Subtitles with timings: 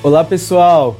[0.00, 0.96] Olá, pessoal!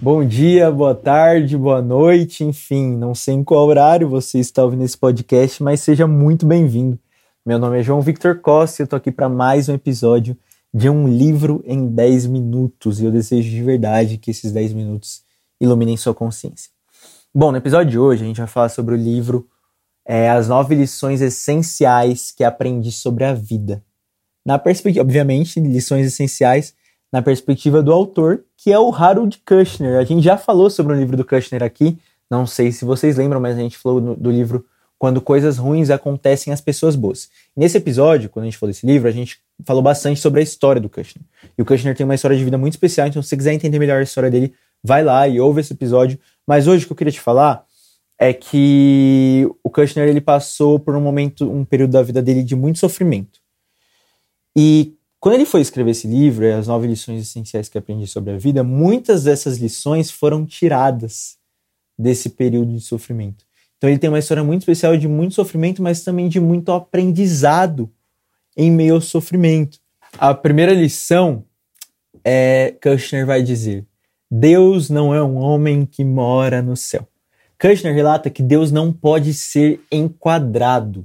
[0.00, 4.82] Bom dia, boa tarde, boa noite, enfim, não sei em qual horário você está ouvindo
[4.82, 6.98] esse podcast, mas seja muito bem-vindo.
[7.46, 10.36] Meu nome é João Victor Costa e eu tô aqui para mais um episódio
[10.74, 15.22] de um livro em 10 minutos e eu desejo de verdade que esses 10 minutos
[15.60, 16.68] iluminem sua consciência.
[17.32, 19.46] Bom, no episódio de hoje a gente vai falar sobre o livro
[20.04, 23.84] é, As Nove Lições Essenciais que Aprendi sobre a Vida.
[24.44, 26.74] Na perspectiva, obviamente, lições essenciais
[27.12, 29.98] na perspectiva do autor, que é o Harold Kushner.
[29.98, 31.98] A gente já falou sobre o livro do Kushner aqui,
[32.30, 34.64] não sei se vocês lembram, mas a gente falou do, do livro
[34.98, 37.28] Quando Coisas Ruins Acontecem às Pessoas Boas.
[37.54, 40.80] Nesse episódio, quando a gente falou desse livro, a gente falou bastante sobre a história
[40.80, 41.22] do Kushner.
[41.58, 43.78] E o Kushner tem uma história de vida muito especial, então se você quiser entender
[43.78, 46.18] melhor a história dele, vai lá e ouve esse episódio.
[46.46, 47.66] Mas hoje o que eu queria te falar
[48.18, 52.56] é que o Kushner ele passou por um momento, um período da vida dele de
[52.56, 53.40] muito sofrimento.
[54.56, 58.36] E quando ele foi escrever esse livro, As Nove Lições Essenciais que Aprendi sobre a
[58.36, 61.38] Vida, muitas dessas lições foram tiradas
[61.96, 63.44] desse período de sofrimento.
[63.78, 67.88] Então ele tem uma história muito especial de muito sofrimento, mas também de muito aprendizado
[68.56, 69.78] em meio ao sofrimento.
[70.18, 71.44] A primeira lição
[72.24, 73.86] é Kushner vai dizer:
[74.28, 77.06] Deus não é um homem que mora no céu.
[77.60, 81.04] Kushner relata que Deus não pode ser enquadrado.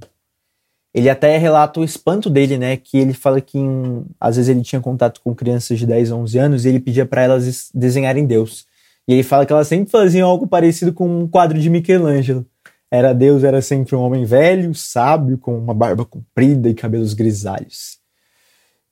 [0.98, 2.76] Ele até relata o espanto dele, né?
[2.76, 6.39] Que ele fala que em, às vezes ele tinha contato com crianças de 10, 11
[6.39, 8.66] anos e ele pedia para elas desenharem Deus.
[9.08, 12.44] E ele fala que elas sempre faziam algo parecido com um quadro de Michelangelo.
[12.89, 18.00] Era Deus, era sempre um homem velho, sábio, com uma barba comprida e cabelos grisalhos.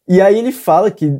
[0.08, 1.18] E aí ele fala que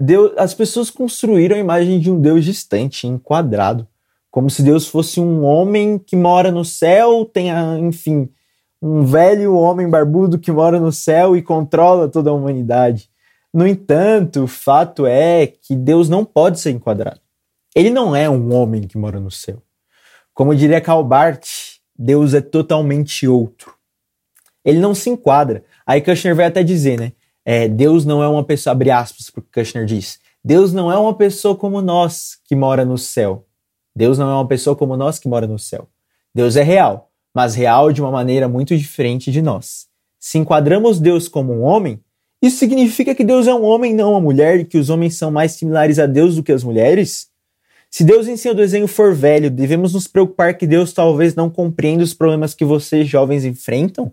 [0.00, 3.86] Deus, as pessoas construíram a imagem de um Deus distante, enquadrado,
[4.32, 8.28] como se Deus fosse um homem que mora no céu, tenha, enfim,
[8.86, 13.08] um velho homem barbudo que mora no céu e controla toda a humanidade.
[13.50, 17.20] No entanto, o fato é que Deus não pode ser enquadrado.
[17.74, 19.62] Ele não é um homem que mora no céu.
[20.34, 21.48] Como diria Calbart,
[21.98, 23.72] Deus é totalmente outro.
[24.62, 25.64] Ele não se enquadra.
[25.86, 27.12] Aí Kushner vai até dizer, né?
[27.42, 30.18] É, Deus não é uma pessoa, abre aspas, porque Kushner diz.
[30.44, 33.46] Deus não é uma pessoa como nós que mora no céu.
[33.96, 35.88] Deus não é uma pessoa como nós que mora no céu.
[36.34, 39.86] Deus é real, mas real de uma maneira muito diferente de nós.
[40.20, 42.00] Se enquadramos Deus como um homem,
[42.40, 45.30] isso significa que Deus é um homem, não uma mulher, e que os homens são
[45.30, 47.28] mais similares a Deus do que as mulheres?
[47.90, 52.04] Se Deus em seu desenho for velho, devemos nos preocupar que Deus talvez não compreenda
[52.04, 54.12] os problemas que vocês jovens enfrentam?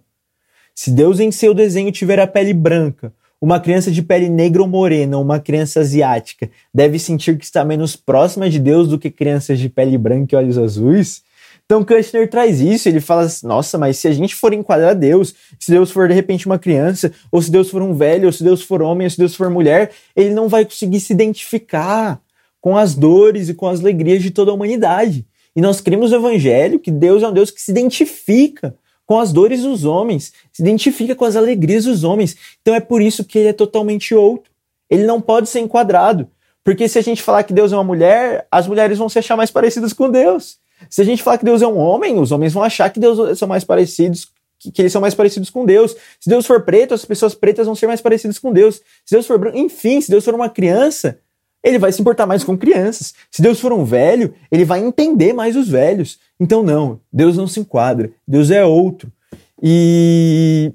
[0.74, 4.68] Se Deus em seu desenho tiver a pele branca, uma criança de pele negra ou
[4.68, 9.60] morena, uma criança asiática, deve sentir que está menos próxima de Deus do que crianças
[9.60, 11.24] de pele branca e olhos azuis?
[11.72, 15.34] Então Kushner traz isso, ele fala assim, nossa, mas se a gente for enquadrar Deus,
[15.58, 18.44] se Deus for de repente uma criança, ou se Deus for um velho, ou se
[18.44, 22.20] Deus for homem, ou se Deus for mulher, ele não vai conseguir se identificar
[22.60, 25.26] com as dores e com as alegrias de toda a humanidade.
[25.56, 29.32] E nós cremos no evangelho que Deus é um Deus que se identifica com as
[29.32, 32.36] dores dos homens, se identifica com as alegrias dos homens.
[32.62, 34.52] Então é por isso que ele é totalmente outro.
[34.90, 36.28] Ele não pode ser enquadrado.
[36.66, 39.38] Porque se a gente falar que Deus é uma mulher, as mulheres vão se achar
[39.38, 40.60] mais parecidas com Deus.
[40.90, 43.38] Se a gente falar que Deus é um homem, os homens vão achar que Deus
[43.38, 45.96] são mais parecidos, que, eles são mais parecidos com Deus.
[46.20, 48.82] Se Deus for preto, as pessoas pretas vão ser mais parecidas com Deus.
[49.06, 51.20] Se Deus for branco, enfim, se Deus for uma criança,
[51.64, 53.14] ele vai se importar mais com crianças.
[53.30, 56.20] Se Deus for um velho, ele vai entender mais os velhos.
[56.40, 58.12] Então, não, Deus não se enquadra.
[58.28, 59.12] Deus é outro.
[59.62, 60.74] E.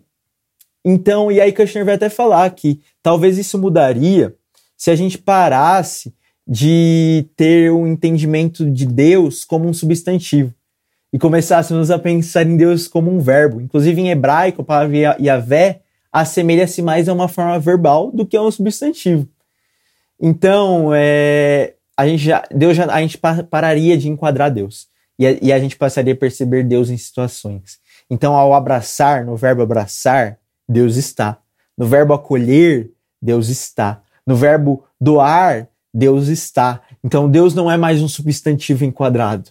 [0.84, 4.36] Então, e aí Kushner vai até falar que talvez isso mudaria
[4.76, 6.14] se a gente parasse
[6.46, 10.54] de ter o um entendimento de Deus como um substantivo
[11.12, 13.60] e começássemos a pensar em Deus como um verbo.
[13.60, 15.80] Inclusive em hebraico, a palavra Yahvé
[16.12, 19.28] assemelha-se mais a uma forma verbal do que a um substantivo.
[20.20, 25.32] Então, é, a gente já, Deus já, a gente pararia de enquadrar Deus e a,
[25.42, 27.78] e a gente passaria a perceber Deus em situações.
[28.10, 31.38] Então, ao abraçar, no verbo abraçar, Deus está.
[31.76, 32.90] No verbo acolher,
[33.20, 34.02] Deus está.
[34.26, 36.82] No verbo doar, Deus está.
[37.02, 39.50] Então Deus não é mais um substantivo enquadrado.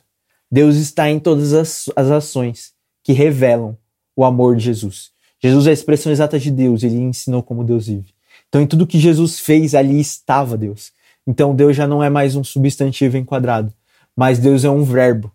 [0.51, 2.71] Deus está em todas as, as ações
[3.03, 3.75] que revelam
[4.15, 5.09] o amor de Jesus.
[5.41, 8.13] Jesus é a expressão exata de Deus, ele ensinou como Deus vive.
[8.47, 10.91] Então, em tudo que Jesus fez, ali estava Deus.
[11.25, 13.73] Então, Deus já não é mais um substantivo enquadrado,
[14.15, 15.31] mas Deus é um verbo.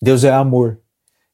[0.00, 0.78] Deus é amor.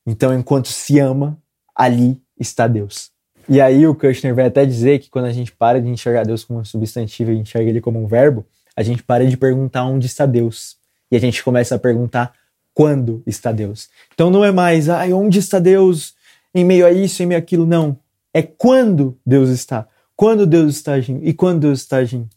[0.07, 1.37] Então, enquanto se ama,
[1.75, 3.11] ali está Deus.
[3.49, 6.45] E aí, o Kushner vai até dizer que quando a gente para de enxergar Deus
[6.45, 8.47] como um substantivo e enxerga ele como um verbo,
[8.81, 10.79] a gente para de perguntar onde está Deus
[11.11, 12.33] e a gente começa a perguntar
[12.73, 13.91] quando está Deus.
[14.15, 16.15] Então não é mais, ai, onde está Deus
[16.55, 17.99] em meio a isso, em meio a aquilo, não.
[18.33, 19.87] É quando Deus está.
[20.17, 21.23] Quando Deus está agindo.
[21.23, 22.31] E quando Deus está agindo?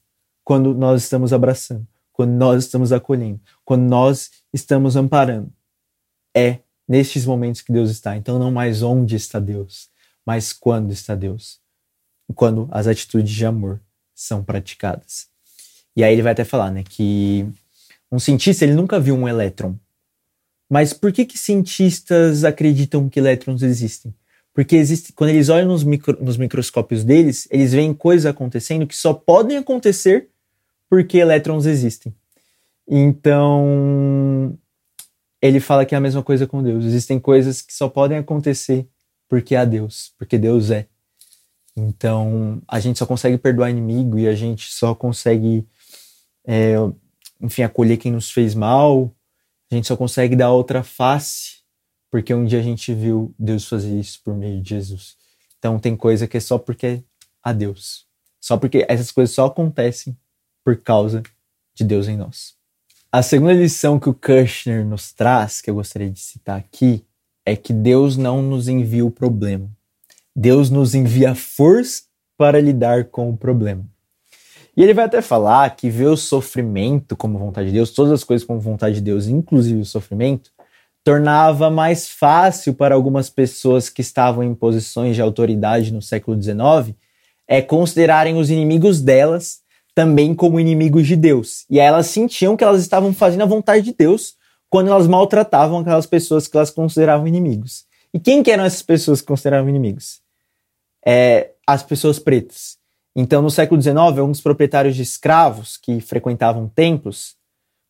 [0.43, 1.87] Quando nós estamos abraçando.
[2.11, 5.49] quando nós estamos acolhendo, quando nós estamos amparando.
[6.35, 8.17] É nestes momentos que Deus está.
[8.17, 9.89] Então, não mais onde está Deus,
[10.25, 11.61] mas quando está Deus.
[12.35, 13.79] Quando as atitudes de amor
[14.13, 15.32] são praticadas.
[15.95, 17.45] E aí ele vai até falar, né, que
[18.11, 19.75] um cientista ele nunca viu um elétron.
[20.69, 24.13] Mas por que que cientistas acreditam que elétrons existem?
[24.53, 28.95] Porque existe, quando eles olham nos, micro, nos microscópios deles, eles veem coisas acontecendo que
[28.95, 30.29] só podem acontecer
[30.89, 32.13] porque elétrons existem.
[32.87, 34.57] Então,
[35.41, 36.85] ele fala que é a mesma coisa com Deus.
[36.85, 38.87] Existem coisas que só podem acontecer
[39.27, 40.87] porque há Deus, porque Deus é.
[41.75, 45.65] Então, a gente só consegue perdoar inimigo e a gente só consegue,
[46.45, 46.75] é,
[47.41, 49.13] enfim, acolher quem nos fez mal.
[49.71, 51.63] A gente só consegue dar outra face
[52.13, 55.17] porque um dia a gente viu Deus fazer isso por meio de Jesus.
[55.57, 57.03] Então, tem coisa que é só porque
[57.41, 58.05] há Deus.
[58.39, 60.15] Só porque essas coisas só acontecem
[60.63, 61.23] por causa
[61.73, 62.53] de Deus em nós.
[63.11, 67.03] A segunda lição que o Kushner nos traz, que eu gostaria de citar aqui,
[67.45, 69.69] é que Deus não nos envia o problema.
[70.35, 72.03] Deus nos envia força
[72.37, 73.85] para lidar com o problema.
[74.75, 78.23] E ele vai até falar que ver o sofrimento como vontade de Deus, todas as
[78.23, 80.51] coisas como vontade de Deus, inclusive o sofrimento,
[81.03, 86.95] tornava mais fácil para algumas pessoas que estavam em posições de autoridade no século XIX
[87.47, 89.61] é considerarem os inimigos delas
[89.93, 91.65] também como inimigos de Deus.
[91.69, 94.35] E elas sentiam que elas estavam fazendo a vontade de Deus
[94.69, 97.85] quando elas maltratavam aquelas pessoas que elas consideravam inimigos.
[98.13, 100.23] E quem que eram essas pessoas que consideravam inimigos?
[101.05, 102.77] é, as pessoas pretas.
[103.15, 107.35] Então, no século XIX, alguns proprietários de escravos que frequentavam templos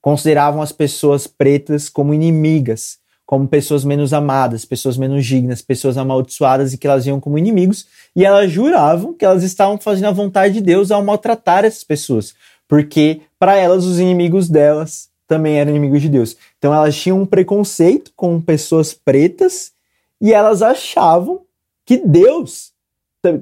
[0.01, 6.73] consideravam as pessoas pretas como inimigas, como pessoas menos amadas, pessoas menos dignas, pessoas amaldiçoadas
[6.73, 10.55] e que elas viam como inimigos, e elas juravam que elas estavam fazendo a vontade
[10.55, 12.35] de Deus ao maltratar essas pessoas,
[12.67, 16.35] porque para elas os inimigos delas também eram inimigos de Deus.
[16.57, 19.71] Então elas tinham um preconceito com pessoas pretas
[20.19, 21.41] e elas achavam
[21.85, 22.72] que Deus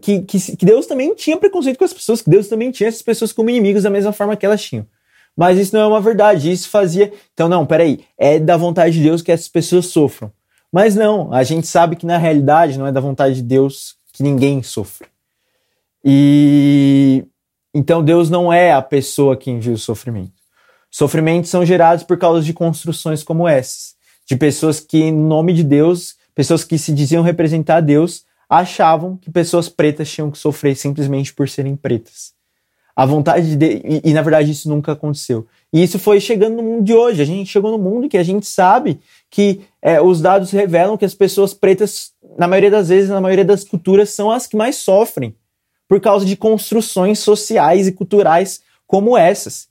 [0.01, 3.01] que, que, que, Deus também tinha preconceito com as pessoas, que Deus também tinha essas
[3.01, 4.85] pessoas como inimigos da mesma forma que elas tinham.
[5.35, 7.11] Mas isso não é uma verdade, isso fazia.
[7.33, 10.31] Então, não, peraí, é da vontade de Deus que essas pessoas sofram.
[10.71, 14.23] Mas não, a gente sabe que na realidade não é da vontade de Deus que
[14.23, 15.07] ninguém sofra.
[16.03, 17.25] E
[17.73, 20.33] então Deus não é a pessoa que envia o sofrimento.
[20.89, 23.95] Sofrimentos são gerados por causa de construções como essas,
[24.25, 29.31] de pessoas que, em nome de Deus, pessoas que se diziam representar Deus, achavam que
[29.31, 32.33] pessoas pretas tinham que sofrer simplesmente por serem pretas.
[32.93, 33.81] A vontade de.
[33.85, 35.47] E, e, na verdade isso nunca aconteceu.
[35.71, 37.21] E isso foi chegando no mundo de hoje.
[37.21, 38.99] A gente chegou no mundo que a gente sabe
[39.29, 43.45] que é, os dados revelam que as pessoas pretas, na maioria das vezes, na maioria
[43.45, 45.33] das culturas, são as que mais sofrem
[45.87, 49.70] por causa de construções sociais e culturais como essas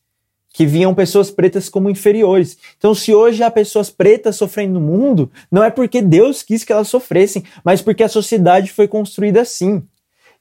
[0.52, 2.58] que viam pessoas pretas como inferiores.
[2.76, 6.73] Então, se hoje há pessoas pretas sofrendo no mundo, não é porque Deus quis que
[6.73, 9.82] elas sofressem, mas porque a sociedade foi construída assim.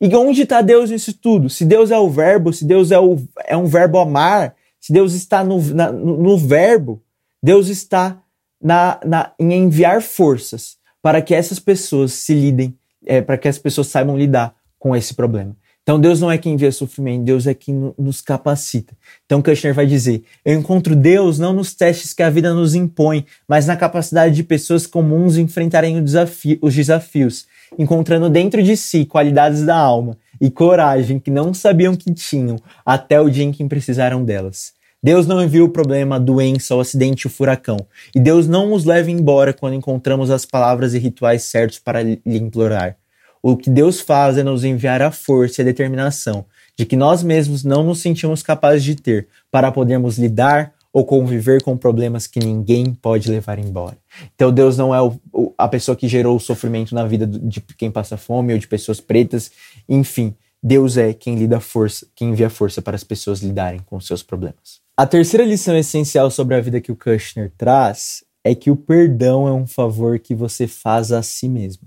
[0.01, 1.49] E onde está Deus nisso tudo?
[1.49, 5.13] Se Deus é o verbo, se Deus é, o, é um verbo amar, se Deus
[5.13, 7.01] está no, na, no, no verbo,
[7.43, 8.21] Deus está
[8.61, 13.57] na, na, em enviar forças para que essas pessoas se lidem, é, para que as
[13.57, 15.55] pessoas saibam lidar com esse problema.
[15.89, 18.95] Então Deus não é quem envia sofrimento, Deus é quem nos capacita.
[19.25, 23.25] Então Kushner vai dizer: Eu encontro Deus não nos testes que a vida nos impõe,
[23.47, 29.63] mas na capacidade de pessoas comuns enfrentarem desafio, os desafios, encontrando dentro de si qualidades
[29.63, 34.23] da alma e coragem que não sabiam que tinham até o dia em que precisaram
[34.23, 34.73] delas.
[35.01, 37.77] Deus não envia o problema, a doença, o acidente, o furacão.
[38.15, 42.21] E Deus não nos leva embora quando encontramos as palavras e rituais certos para lhe
[42.27, 42.98] implorar.
[43.41, 46.45] O que Deus faz é nos enviar a força e a determinação
[46.77, 51.61] de que nós mesmos não nos sentimos capazes de ter para podermos lidar ou conviver
[51.61, 53.97] com problemas que ninguém pode levar embora.
[54.35, 57.91] Então Deus não é o, a pessoa que gerou o sofrimento na vida de quem
[57.91, 59.51] passa fome ou de pessoas pretas,
[59.87, 64.23] enfim, Deus é quem lida força, quem envia força para as pessoas lidarem com seus
[64.23, 64.81] problemas.
[64.97, 69.47] A terceira lição essencial sobre a vida que o Kushner traz é que o perdão
[69.47, 71.83] é um favor que você faz a si mesmo.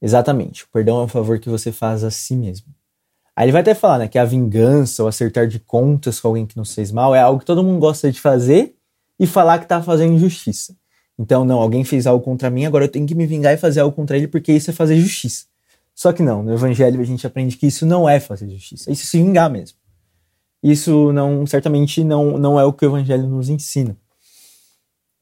[0.00, 0.64] Exatamente.
[0.64, 2.66] O perdão é um favor que você faz a si mesmo.
[3.36, 6.46] Aí ele vai até falar né, que a vingança ou acertar de contas com alguém
[6.46, 8.74] que nos fez mal é algo que todo mundo gosta de fazer
[9.18, 10.76] e falar que está fazendo justiça.
[11.18, 13.80] Então, não, alguém fez algo contra mim, agora eu tenho que me vingar e fazer
[13.80, 15.44] algo contra ele porque isso é fazer justiça.
[15.94, 19.02] Só que não, no evangelho a gente aprende que isso não é fazer justiça, isso
[19.02, 19.76] é se vingar mesmo.
[20.62, 23.96] Isso não, certamente não, não é o que o evangelho nos ensina.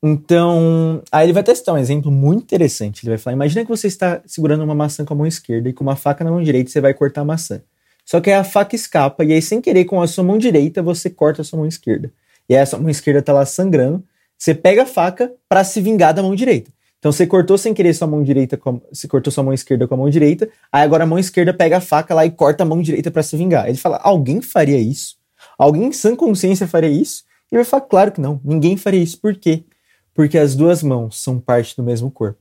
[0.03, 3.05] Então, aí ele vai testar um exemplo muito interessante.
[3.05, 5.73] Ele vai falar: imagina que você está segurando uma maçã com a mão esquerda e
[5.73, 7.61] com uma faca na mão direita você vai cortar a maçã.
[8.05, 10.83] Só que aí a faca escapa e aí, sem querer, com a sua mão direita,
[10.83, 12.11] você corta a sua mão esquerda.
[12.49, 14.03] e aí a sua mão esquerda tá lá sangrando,
[14.39, 16.71] você pega a faca para se vingar da mão direita.
[16.99, 19.95] Então você cortou sem querer sua mão direita, com, você cortou sua mão esquerda com
[19.95, 22.67] a mão direita, aí agora a mão esquerda pega a faca lá e corta a
[22.67, 23.69] mão direita para se vingar.
[23.69, 25.17] Ele fala: alguém faria isso?
[25.59, 27.25] Alguém em sã consciência faria isso?
[27.51, 29.21] E ele vai falar: claro que não, ninguém faria isso.
[29.21, 29.65] Por quê?
[30.19, 32.41] Porque as duas mãos são parte do mesmo corpo.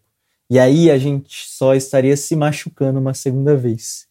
[0.49, 4.07] E aí a gente só estaria se machucando uma segunda vez.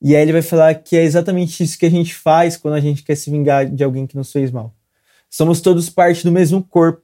[0.00, 2.80] E aí ele vai falar que é exatamente isso que a gente faz quando a
[2.80, 4.72] gente quer se vingar de alguém que nos fez mal.
[5.28, 7.02] Somos todos parte do mesmo corpo.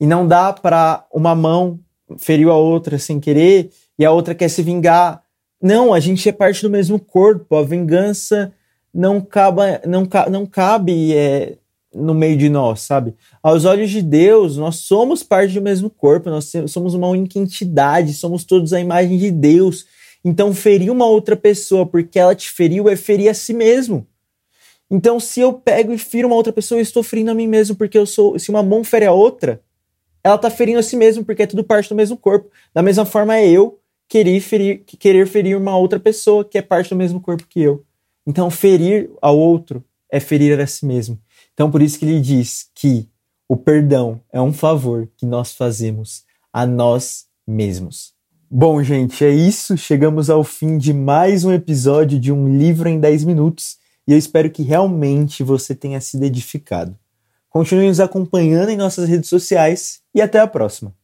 [0.00, 1.80] E não dá para uma mão
[2.16, 5.24] feriu a outra sem querer e a outra quer se vingar.
[5.60, 7.56] Não, a gente é parte do mesmo corpo.
[7.56, 8.54] A vingança
[8.94, 11.58] não, caba, não, não cabe é,
[11.98, 13.14] no meio de nós, sabe?
[13.42, 18.12] Aos olhos de Deus, nós somos parte do mesmo corpo, nós somos uma única entidade,
[18.14, 19.86] somos todos a imagem de Deus.
[20.24, 24.06] Então, ferir uma outra pessoa porque ela te feriu é ferir a si mesmo.
[24.90, 27.76] Então, se eu pego e firo uma outra pessoa, eu estou ferindo a mim mesmo,
[27.76, 28.38] porque eu sou.
[28.38, 29.60] Se uma mão fere a outra,
[30.24, 32.50] ela está ferindo a si mesmo, porque é tudo parte do mesmo corpo.
[32.72, 33.78] Da mesma forma, é eu
[34.08, 37.84] querer ferir, querer ferir uma outra pessoa que é parte do mesmo corpo que eu.
[38.26, 41.18] Então, ferir ao outro é ferir a si mesmo.
[41.54, 43.08] Então, por isso que ele diz que
[43.48, 48.12] o perdão é um favor que nós fazemos a nós mesmos.
[48.50, 49.76] Bom, gente, é isso.
[49.76, 54.18] Chegamos ao fim de mais um episódio de Um Livro em 10 Minutos e eu
[54.18, 56.96] espero que realmente você tenha sido edificado.
[57.50, 60.97] Continue nos acompanhando em nossas redes sociais e até a próxima.